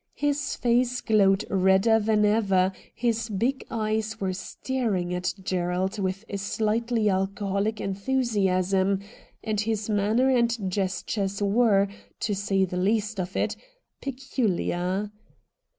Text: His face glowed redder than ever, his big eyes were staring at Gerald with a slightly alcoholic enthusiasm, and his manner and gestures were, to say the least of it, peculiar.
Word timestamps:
His 0.15 0.55
face 0.55 0.99
glowed 0.99 1.45
redder 1.47 1.99
than 1.99 2.25
ever, 2.25 2.71
his 2.95 3.29
big 3.29 3.63
eyes 3.69 4.19
were 4.19 4.33
staring 4.33 5.13
at 5.13 5.35
Gerald 5.43 5.99
with 5.99 6.25
a 6.27 6.39
slightly 6.39 7.07
alcoholic 7.07 7.79
enthusiasm, 7.79 9.01
and 9.43 9.61
his 9.61 9.91
manner 9.91 10.31
and 10.35 10.71
gestures 10.71 11.39
were, 11.39 11.87
to 12.21 12.33
say 12.33 12.65
the 12.65 12.77
least 12.77 13.19
of 13.19 13.37
it, 13.37 13.55
peculiar. 14.01 15.11